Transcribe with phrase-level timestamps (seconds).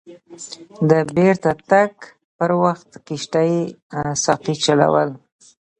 [0.89, 1.93] د بیرته تګ
[2.37, 3.53] پر وخت کښتۍ
[4.23, 5.09] ساقي چلول.